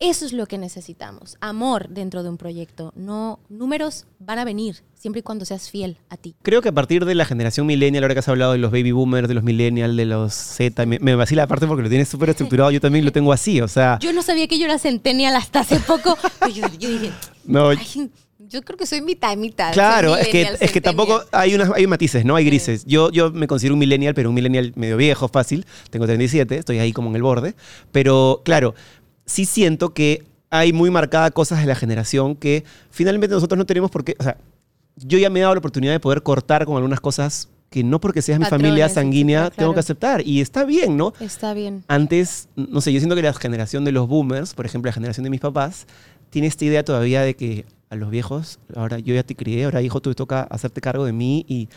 [0.00, 2.90] eso es lo que necesitamos, amor dentro de un proyecto.
[2.96, 6.34] No, números van a venir, siempre y cuando seas fiel a ti.
[6.40, 8.92] Creo que a partir de la generación millennial, ahora que has hablado de los baby
[8.92, 12.30] boomers, de los millennials, de los Z, me, me vacila aparte porque lo tienes súper
[12.30, 15.36] estructurado, yo también lo tengo así, o sea, Yo no sabía que yo era centennial
[15.36, 17.10] hasta hace poco, pero yo, yo dije,
[17.44, 18.10] no, "Ay,
[18.50, 19.72] yo creo que soy mitad y mitad.
[19.72, 21.42] Claro, es que, es que tampoco centennial".
[21.42, 22.34] hay, unas, hay matices, ¿no?
[22.34, 22.84] Hay grises.
[22.84, 25.64] Yo, yo me considero un millennial, pero un millennial medio viejo, fácil.
[25.90, 27.54] Tengo 37, estoy ahí como en el borde.
[27.92, 28.74] Pero claro,
[29.24, 33.90] sí siento que hay muy marcadas cosas de la generación que finalmente nosotros no tenemos
[33.90, 34.16] por qué.
[34.18, 34.36] O sea,
[34.96, 38.00] yo ya me he dado la oportunidad de poder cortar con algunas cosas que no
[38.00, 39.74] porque seas mi familia Patrones, sanguínea etcétera, tengo claro.
[39.74, 40.26] que aceptar.
[40.26, 41.12] Y está bien, ¿no?
[41.20, 41.84] Está bien.
[41.86, 45.22] Antes, no sé, yo siento que la generación de los boomers, por ejemplo, la generación
[45.22, 45.86] de mis papás,
[46.30, 49.82] tiene esta idea todavía de que a los viejos, ahora yo ya te crié, ahora
[49.82, 51.68] hijo, tú te toca hacerte cargo de mí y...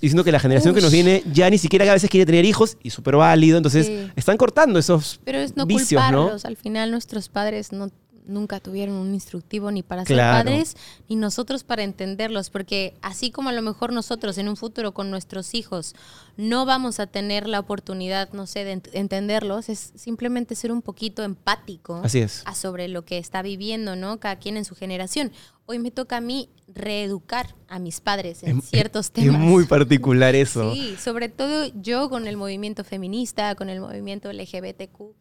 [0.00, 2.76] Siento que la generación que nos viene ya ni siquiera a veces quiere tener hijos
[2.82, 4.10] y súper válido, entonces Sí.
[4.16, 6.18] están cortando esos Pero es no vicios, ¿no?
[6.22, 6.44] culparlos.
[6.44, 7.88] Al final nuestros padres no,
[8.26, 10.76] nunca tuvieron un instructivo ni para ser padres,
[11.08, 12.50] ni nosotros para entenderlos.
[12.50, 15.94] Porque así como a lo mejor nosotros en un futuro con nuestros hijos
[16.36, 20.82] no vamos a tener la oportunidad, no sé, de ent- entenderlos, es simplemente ser un
[20.82, 22.42] poquito empático Así es.
[22.46, 24.18] a sobre lo que está viviendo, ¿no?
[24.20, 25.32] Cada quien en su generación.
[25.66, 29.40] Hoy me toca a mí reeducar a mis padres en Es- ciertos Es temas.
[29.40, 30.74] muy particular eso.
[30.74, 35.14] Sí, sobre todo yo con el movimiento feminista, con el movimiento LGBTQ,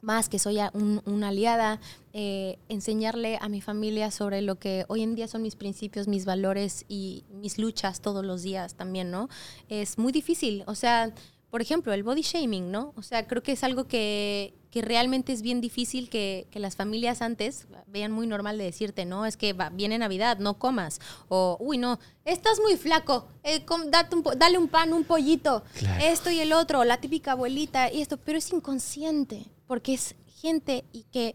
[0.00, 1.80] más que soy un- una aliada,
[2.12, 6.24] eh, enseñarle a mi familia sobre lo que hoy en día son mis principios, mis
[6.24, 9.28] valores y mis luchas todos los días también, ¿no?
[9.68, 11.12] Es muy difícil, o sea,
[11.50, 12.92] por ejemplo, el body shaming, ¿no?
[12.96, 16.76] O sea, creo que es algo que, que realmente es bien difícil que, que las
[16.76, 21.00] familias antes vean muy normal de decirte, no, es que va- viene Navidad, no comas.
[21.28, 25.62] O, uy, no, estás muy flaco, eh, com- date un dale un pan, un pollito,
[25.78, 26.04] Claro.
[26.04, 30.84] esto y el otro, la típica abuelita y esto, pero es inconsciente, porque es gente
[30.92, 31.34] y que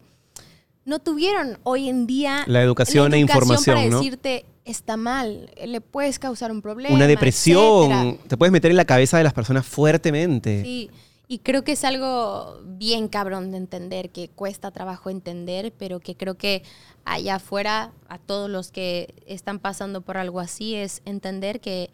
[0.85, 3.97] no tuvieron hoy en día La educación e información, para ¿no?
[3.97, 6.93] decirte está mal, le puedes causar un problema.
[6.95, 7.91] Una depresión.
[7.91, 8.27] etcétera.
[8.27, 10.61] Te puedes meter en la cabeza de las personas fuertemente.
[10.63, 10.89] Sí,
[11.27, 16.15] y creo que es algo bien cabrón de entender, que cuesta trabajo entender, pero que
[16.15, 16.63] creo que
[17.05, 21.89] allá afuera, a todos los que están pasando por algo así, es entender que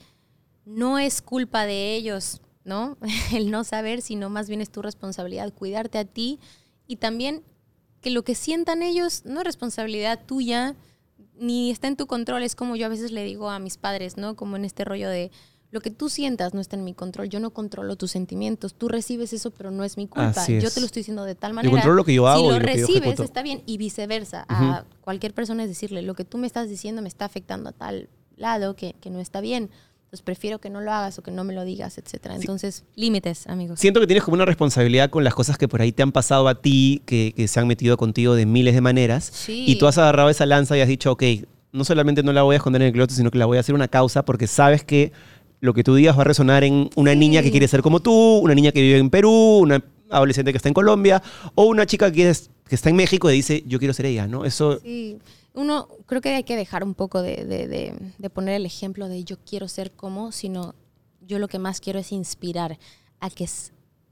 [0.65, 2.97] no es culpa de ellos, ¿no?
[3.33, 6.39] El no saber, sino más bien es tu responsabilidad cuidarte a ti
[6.87, 7.43] y también
[8.01, 10.75] que lo que sientan ellos no es responsabilidad tuya,
[11.37, 12.43] ni está en tu control.
[12.43, 14.35] Es como yo a veces le digo a mis padres, ¿no?
[14.35, 15.31] Como en este rollo de
[15.71, 17.29] lo que tú sientas no está en mi control.
[17.29, 18.73] Yo no controlo tus sentimientos.
[18.73, 20.43] Tú recibes eso, pero no es mi culpa.
[20.47, 20.63] Es.
[20.63, 21.71] Yo te lo estoy diciendo de tal Yo manera.
[21.71, 23.61] controlo lo que yo hago si y lo que yo recibes, está bien.
[23.65, 24.45] Y viceversa.
[24.49, 27.71] A cualquier persona es decirle, lo que tú me estás diciendo me está afectando a
[27.71, 29.69] tal lado que, que no está bien.
[30.05, 32.35] Entonces prefiero que no lo hagas o que no me lo digas, etcétera.
[32.35, 33.79] Entonces, límites, amigos.
[33.79, 36.47] Siento que tienes como una responsabilidad con las cosas que por ahí te han pasado
[36.47, 39.29] a ti, que, que se han metido contigo de miles de maneras.
[39.31, 39.65] Sí.
[39.67, 41.23] Y tú has agarrado esa lanza y has dicho, ok,
[41.71, 43.59] no solamente no la voy a esconder en el closet, sino que la voy a
[43.59, 45.11] hacer una causa porque sabes que
[45.61, 47.17] lo que tú digas va a resonar en una Sí.
[47.17, 50.57] niña que quiere ser como tú, una niña que vive en Perú, una adolescente que
[50.57, 51.21] está en Colombia,
[51.55, 54.25] o una chica que, es- que está en México y dice, yo quiero ser ella,
[54.27, 54.45] ¿no?
[54.45, 55.17] Eso, Sí,
[55.53, 59.07] uno creo que hay que dejar un poco de, de- de- de poner el ejemplo
[59.07, 60.73] de yo quiero ser como, sino
[61.27, 62.79] yo lo que más quiero es inspirar
[63.19, 63.47] a que,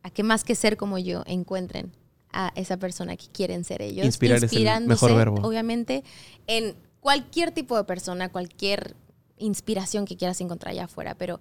[0.04, 1.92] a que más que ser como yo encuentren
[2.32, 4.06] a esa persona que quieren ser ellos.
[4.06, 5.48] Inspirar es el inspirándose, mejor verbo.
[5.48, 6.04] Obviamente,
[6.46, 8.96] en cualquier tipo de persona, cualquier
[9.38, 11.40] inspiración que quieras encontrar allá afuera, pero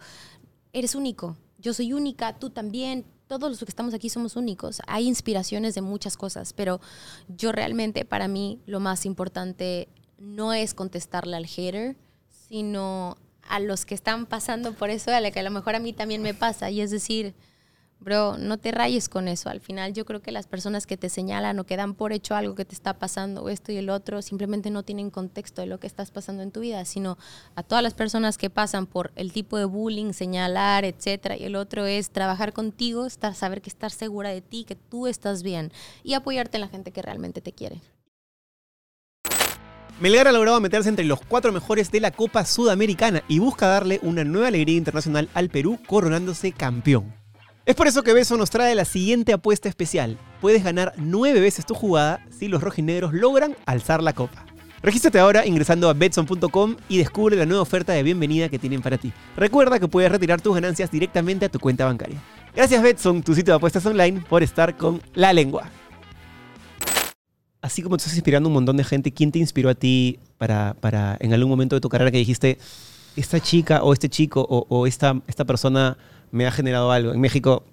[0.72, 1.36] eres único.
[1.58, 3.04] Yo soy única, tú también.
[3.26, 4.80] Todos los que estamos aquí somos únicos.
[4.86, 6.80] Hay inspiraciones de muchas cosas, pero
[7.28, 11.96] yo realmente, para mí, lo más importante no es contestarle al hater,
[12.28, 13.16] sino
[13.48, 15.92] a los que están pasando por eso, a la que a lo mejor a mí
[15.92, 16.70] también me pasa.
[16.70, 17.34] Y es decir,
[17.98, 19.48] bro, no te rayes con eso.
[19.48, 22.34] Al final yo creo que las personas que te señalan o que dan por hecho
[22.34, 25.80] algo que te está pasando, esto y el otro, simplemente no tienen contexto de lo
[25.80, 27.18] que estás pasando en tu vida, sino
[27.54, 31.56] a todas las personas que pasan por el tipo de bullying, señalar, etcétera, y el
[31.56, 35.72] otro es trabajar contigo, estar, saber que estar segura de ti, que tú estás bien
[36.02, 37.80] y apoyarte en la gente que realmente te quiere.
[39.98, 43.98] Melgar ha logrado meterse entre los cuatro mejores de la Copa Sudamericana y busca darle
[44.02, 47.25] una nueva alegría internacional al Perú coronándose campeón.
[47.66, 50.16] Es por eso que Beso nos trae la siguiente apuesta especial.
[50.40, 54.46] Puedes ganar nueve veces tu jugada si los rojinegros logran alzar la copa.
[54.84, 58.98] Regístrate ahora ingresando a betson.com y descubre la nueva oferta de bienvenida que tienen para
[58.98, 59.12] ti.
[59.36, 62.22] Recuerda que puedes retirar tus ganancias directamente a tu cuenta bancaria.
[62.54, 65.68] Gracias Betson, tu sitio de apuestas online, por estar con La Lengua.
[67.62, 70.74] Así como tú estás inspirando un montón de gente, ¿quién te inspiró a ti para,
[70.74, 72.58] para en algún momento de tu carrera que dijiste,
[73.16, 75.96] esta chica o este chico o, o esta, esta persona
[76.30, 77.12] me ha generado algo?
[77.12, 77.64] En México,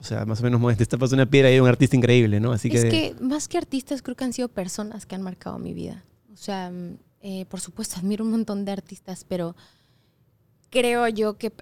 [0.00, 2.52] o sea, más o menos esta pasó una piedra y era un artista increíble, ¿no?
[2.52, 2.78] Así que...
[2.78, 6.04] Es que más que artistas, creo que han sido personas que han marcado mi vida.
[6.32, 9.54] O sea, mm, eh, por supuesto, admiro un montón de artistas, pero
[10.70, 11.52] creo yo que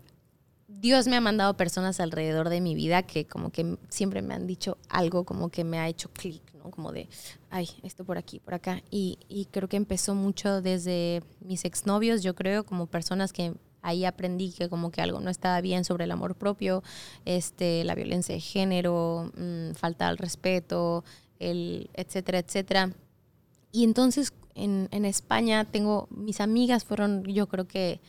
[0.68, 4.46] Dios me ha mandado personas alrededor de mi vida que como que siempre me han
[4.46, 6.70] dicho algo como que me ha hecho clic, ¿no?
[6.70, 7.08] Como de,
[7.50, 8.82] ay, esto por aquí, por acá.
[8.90, 14.04] Y, y creo que empezó mucho desde mis exnovios, yo creo, como personas que ahí
[14.04, 16.82] aprendí que como que algo no estaba bien sobre el amor propio,
[17.24, 21.04] este, la violencia de género, mm, falta al respeto,
[21.38, 22.92] el etcétera, etcétera.
[23.72, 28.00] Y entonces en, en España tengo, mis amigas fueron yo creo que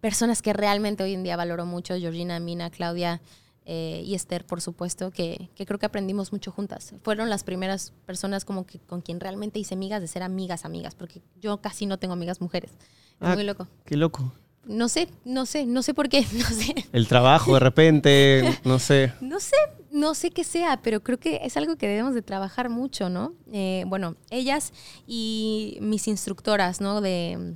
[0.00, 3.20] personas que realmente hoy en día valoro mucho, Georgina, Mina, Claudia
[3.64, 6.94] eh, y Esther, por supuesto, que, que creo que aprendimos mucho juntas.
[7.04, 10.96] Fueron las primeras personas como que con quien realmente hice amigas, de ser amigas, amigas,
[10.96, 12.72] porque yo casi no tengo amigas mujeres.
[12.72, 12.78] Es
[13.20, 13.68] Ah, muy loco.
[13.84, 14.32] Qué loco.
[14.64, 16.74] No sé, no sé, no sé por qué, no sé.
[16.92, 19.12] El trabajo de repente, no sé.
[19.20, 19.56] No sé,
[19.90, 23.34] no sé qué sea, pero creo que es algo que debemos de trabajar mucho, ¿no?
[23.52, 24.72] Eh, bueno, ellas
[25.06, 27.00] y mis instructoras, ¿no?
[27.00, 27.54] De,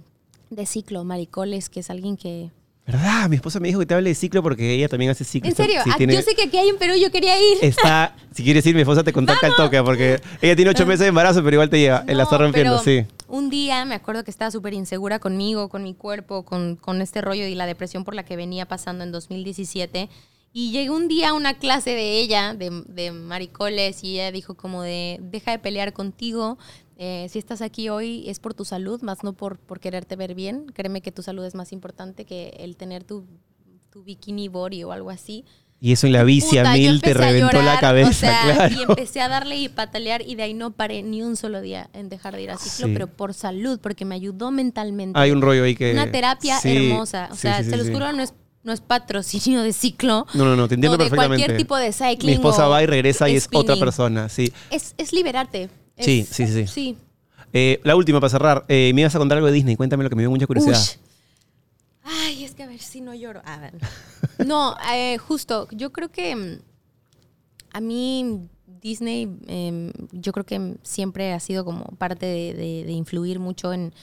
[0.51, 2.51] de ciclo, Maricoles, que es alguien que...
[2.87, 3.29] ¿Verdad?
[3.29, 5.51] Mi esposa me dijo que te hable de ciclo porque ella también hace ciclo.
[5.51, 5.81] ¿En serio?
[5.85, 7.59] Ah, tiene- Yo sé que aquí hay en Perú, yo quería ir.
[7.61, 11.01] Está, si quieres ir, mi esposa te contacta al toque porque ella tiene ocho meses
[11.01, 12.05] de embarazo, pero igual te lleva.
[12.07, 13.05] Él la está No, rompiendo, sí.
[13.27, 17.20] Un día me acuerdo que estaba súper insegura conmigo, con mi cuerpo, con, con este
[17.22, 20.09] rollo y la depresión por la que venía pasando en 2017.
[20.53, 24.55] Y llegué un día a una clase de ella, de, de maricoles, y ella dijo
[24.55, 26.57] como de, deja de pelear contigo.
[26.96, 30.35] Eh, si estás aquí hoy es por tu salud, más no por, por quererte ver
[30.35, 30.66] bien.
[30.74, 33.26] Créeme que tu salud es más importante que el tener tu,
[33.90, 35.44] tu bikini body o algo así.
[35.78, 38.09] Y eso en la bici a Puta, yo mil te a reventó la llorar, cabeza,
[38.09, 38.74] o sea, claro.
[38.74, 41.90] Y empecé a darle y patalear y de ahí no paré ni un solo día
[41.92, 42.92] en dejar de ir a ciclo, Sí.
[42.94, 45.20] pero por salud, porque me ayudó mentalmente.
[45.20, 45.92] Hay un rollo ahí que...
[45.92, 47.28] Una terapia Sí, hermosa.
[47.30, 48.32] O sí, sea, se los juro, no es,
[48.62, 50.26] no es patrocinio de ciclo.
[50.32, 51.42] No, no, no, te entiendo o de perfectamente.
[51.44, 54.50] cualquier tipo de cycling Mi esposa o va y regresa y es otra persona, sí.
[54.70, 55.68] Es, es liberarte.
[55.96, 56.66] Es- Sí, sí, sí.
[56.66, 56.96] Sí.
[57.52, 58.64] Eh, la última para cerrar.
[58.68, 59.76] Eh, me ibas a contar algo de Disney.
[59.76, 60.78] Cuéntame lo que me dio mucha curiosidad.
[60.80, 60.96] Ush.
[62.02, 63.40] Ay, es que a ver si no lloro.
[63.44, 63.74] A ver.
[64.46, 66.59] No, eh, justo, yo creo que mm,
[67.72, 68.48] a mí
[68.82, 73.72] Disney, em, yo creo que siempre ha sido como parte de, de- de influir mucho
[73.72, 73.94] en,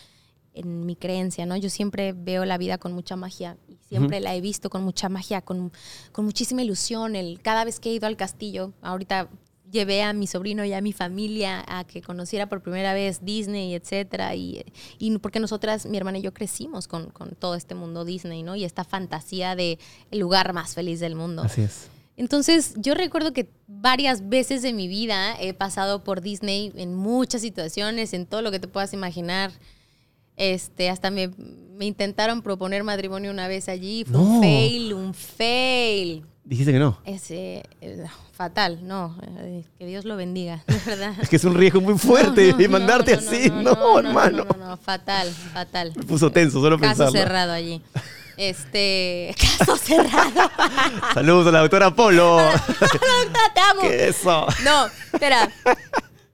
[0.56, 1.56] en mi creencia, ¿no?
[1.56, 5.08] Yo siempre veo la vida con mucha magia y siempre la he visto con mucha
[5.08, 5.71] magia, con,
[6.12, 7.15] con muchísima ilusión.
[7.15, 9.29] El, cada vez que he ido al castillo, ahorita
[9.73, 13.73] llevé a mi sobrino y a mi familia a que conociera por primera vez Disney,
[13.75, 14.63] etcétera, y,
[14.99, 18.55] y porque nosotras, mi hermana y yo crecimos con, con todo este mundo Disney, ¿no?
[18.55, 19.77] Y esta fantasía de
[20.12, 21.41] el lugar más feliz del mundo.
[21.41, 21.89] Así es.
[22.15, 27.41] Entonces, yo recuerdo que varias veces de mi vida he pasado por Disney en muchas
[27.41, 29.51] situaciones, en todo lo que te puedas imaginar.
[30.36, 31.29] Este, hasta me,
[31.75, 34.03] me intentaron proponer matrimonio una vez allí.
[34.03, 34.21] Fue No.
[34.23, 36.25] un fail, un fail.
[36.43, 36.99] Dijiste que no.
[37.05, 38.03] Ese, eh,
[38.43, 39.15] fatal, no.
[39.38, 41.13] eh, que Dios lo bendiga, de verdad.
[41.21, 43.49] Es que es un riesgo muy fuerte No, no, mandarte no, así.
[43.49, 44.45] No, hermano.
[44.58, 45.93] No, no, fatal, fatal.
[45.95, 47.12] Me puso tenso solo Caso pensarlo.
[47.13, 47.82] cerrado allí.
[48.36, 50.49] Este, caso cerrado.
[51.13, 52.39] Saludos a la doctora Polo.
[53.53, 53.82] Te amo.
[53.82, 54.47] ¿Qué es eso?
[54.63, 55.51] No, espera.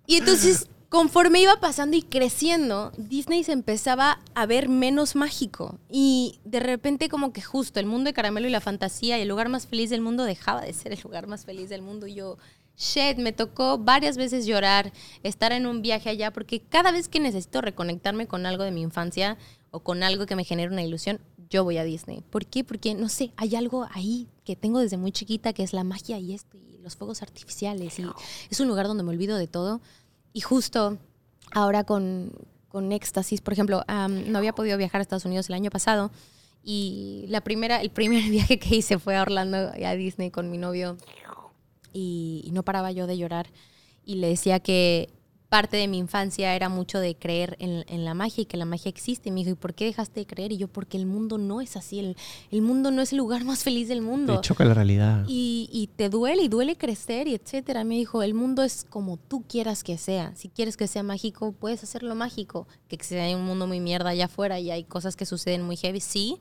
[0.08, 5.80] Y entonces, conforme iba pasando y creciendo, Disney se empezaba a ver menos mágico.
[5.89, 9.28] Y de repente, como que justo el mundo de caramelo y la fantasía y el
[9.28, 12.08] lugar más feliz del mundo dejaba de ser el lugar más feliz del mundo.
[12.08, 12.38] Y yo,
[12.75, 17.19] shit, me tocó varias veces llorar, estar en un viaje allá, porque cada vez que
[17.19, 19.38] necesito reconectarme con algo de mi infancia
[19.71, 21.19] o con algo que me genere una ilusión,
[21.52, 22.23] yo voy a Disney.
[22.30, 22.63] ¿Por qué?
[22.63, 26.17] Porque, no sé, hay algo ahí que tengo desde muy chiquita, que es la magia
[26.17, 27.99] y esto, y los fuegos artificiales.
[27.99, 28.06] Y
[28.49, 29.82] es un lugar donde me olvido de todo.
[30.34, 30.98] Y justo
[31.52, 32.32] ahora con,
[32.68, 36.12] con éxtasis, por ejemplo, am, no había podido viajar a Estados Unidos el año pasado.
[36.63, 40.58] Y la primera, el primer viaje que hice fue a Orlando a Disney con mi
[40.58, 40.98] novio.
[41.94, 43.48] Y, y no paraba yo de llorar.
[44.06, 45.10] Y le decía que
[45.50, 48.66] parte de mi infancia era mucho de creer en, en la magia y que la
[48.66, 49.30] magia existe.
[49.30, 50.52] Y me dijo, ¿y por qué dejaste de creer?
[50.52, 52.00] Y yo, porque el mundo no es así.
[52.00, 52.16] El,
[52.52, 54.36] el mundo no es el lugar más feliz del mundo.
[54.36, 55.26] Te choca la realidad.
[55.28, 57.84] Y, y te duele y duele crecer y etcétera.
[57.84, 60.34] Me dijo, el mundo es como tú quieras que sea.
[60.36, 62.68] Si quieres que sea mágico, puedes hacerlo mágico.
[62.88, 65.78] Que si hay un mundo muy mierda allá afuera y hay cosas que suceden muy
[65.78, 66.40] heavy, sí.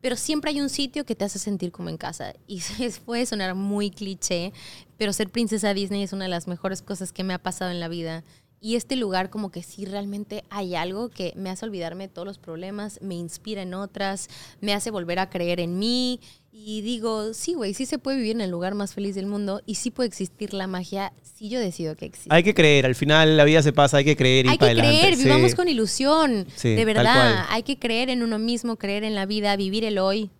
[0.00, 2.34] Pero siempre hay un sitio que te hace sentir como en casa.
[2.46, 2.62] Y
[3.04, 4.52] puede sonar muy cliché,
[4.96, 7.80] pero ser princesa Disney es una de las mejores cosas que me ha pasado en
[7.80, 8.24] la vida.
[8.62, 12.26] Y este lugar como que sí realmente hay algo que me hace olvidarme de todos
[12.26, 14.28] los problemas, me inspira en otras,
[14.60, 16.20] me hace volver a creer en mí.
[16.52, 19.62] Y digo, sí, güey, sí se puede vivir en el lugar más feliz del mundo
[19.64, 22.28] y sí puede existir la magia si yo decido que existe.
[22.34, 24.74] Hay que creer, al final la vida se pasa, hay que creer y Hay para
[24.74, 25.00] que adelante.
[25.00, 25.24] creer, Sí.
[25.24, 26.46] vivamos con ilusión.
[26.54, 29.96] Sí, de verdad, hay que creer en uno mismo, creer en la vida, vivir el
[29.98, 30.30] hoy.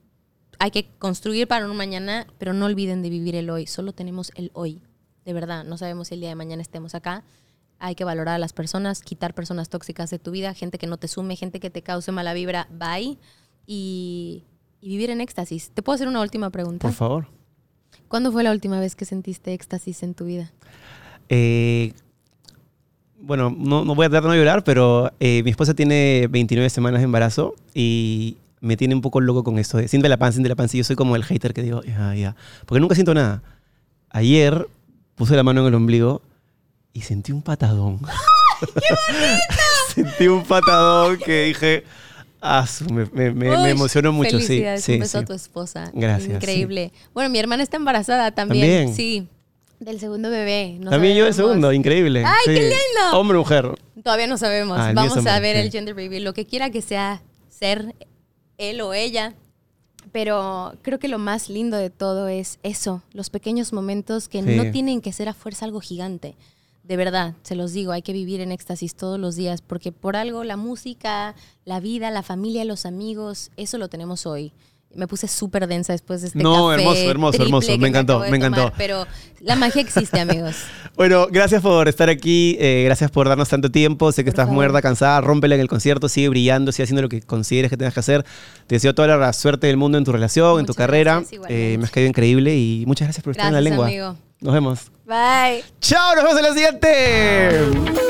[0.58, 3.66] Hay que construir para un mañana, pero no olviden de vivir el hoy.
[3.66, 4.82] Solo tenemos el hoy.
[5.24, 7.24] De verdad, no sabemos si el día de mañana estemos acá.
[7.80, 10.96] Hay que valorar a las personas, quitar personas tóxicas de tu vida, gente que no
[10.96, 13.18] te sume, gente que te cause mala vibra, bye.
[13.66, 14.44] Y,
[14.80, 15.70] y vivir en éxtasis.
[15.70, 16.88] ¿Te puedo hacer una última pregunta?
[16.88, 17.26] Por favor.
[18.08, 20.52] ¿Cuándo fue la última vez que sentiste éxtasis en tu vida?
[21.28, 21.92] Eh,
[23.20, 26.68] bueno, no, no voy a tratar de no llorar, pero eh, mi esposa tiene 29
[26.70, 30.34] semanas de embarazo y me tiene un poco loco con esto de siente la panza,
[30.36, 30.76] siente la panza.
[30.76, 32.36] Y yo soy como el hater que digo, ya, ya.
[32.66, 33.42] Porque nunca siento nada.
[34.10, 34.68] Ayer
[35.14, 36.22] puse la mano en el ombligo
[36.92, 38.00] y sentí un patadón.
[39.94, 41.84] sentí un patadón que dije,
[42.40, 44.38] ah, me, emocionó mucho.
[44.38, 45.24] Sí, sí, un beso sí.
[45.24, 45.90] a tu esposa.
[45.94, 46.92] Gracias, Increíble.
[47.14, 48.66] Bueno, mi hermana está embarazada también.
[48.66, 48.94] ¿También?
[48.94, 49.26] Sí.
[49.78, 50.76] Del segundo bebé.
[50.78, 51.52] No También yo el sabemos.
[51.52, 52.22] segundo, increíble.
[52.22, 53.18] ¡Ay, qué lindo!
[53.18, 53.70] Hombre o mujer.
[54.02, 54.78] Todavía no sabemos.
[54.78, 55.62] Ah, Vamos a hombre, ver sí.
[55.62, 57.94] el gender reveal, lo que quiera que sea ser
[58.58, 59.32] él o ella.
[60.12, 64.56] Pero creo que lo más lindo de todo es eso, los pequeños momentos que Sí.
[64.56, 66.34] no tienen que ser a fuerza algo gigante.
[66.90, 70.16] De verdad, se los digo, hay que vivir en éxtasis todos los días, porque por
[70.16, 74.52] algo la música, la vida, la familia, los amigos, eso lo tenemos hoy.
[74.92, 77.78] Me puse súper densa después de este No, café hermoso, hermoso, hermoso.
[77.78, 78.56] Me encantó, me encantó.
[78.62, 79.06] tomar, pero
[79.40, 80.56] la magia existe, amigos.
[80.96, 84.10] Bueno, gracias por estar aquí, eh, gracias por darnos tanto tiempo.
[84.10, 84.54] Sé que Por estás favor.
[84.56, 87.94] muerta, cansada, rómpela en el concierto, sigue brillando, sigue haciendo lo que consideres que tengas
[87.94, 88.24] que hacer.
[88.66, 91.22] Te deseo toda la suerte del mundo en tu relación, en tu carrera.
[91.48, 93.86] Eh, me has caído increíble y muchas gracias por estar en la Gracias, lengua.
[93.86, 94.16] amigo.
[94.40, 94.80] Nos vemos.
[95.06, 95.62] Bye.
[95.80, 96.16] ¡Chao!
[96.16, 98.09] ¡Nos vemos en la siguiente!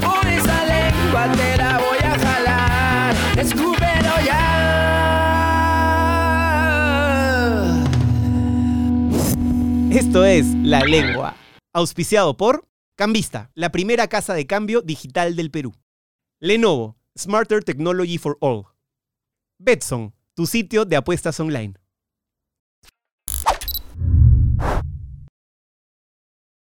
[0.00, 4.44] Por esa lengua te voy a jalar, escúpelo ya.
[9.90, 11.36] Esto es La Lengua,
[11.72, 15.74] auspiciado por Cambista, la primera casa de cambio digital del Perú.
[16.40, 18.64] Lenovo, Smarter Technology for All.
[19.58, 21.74] Betson, tu sitio de apuestas online.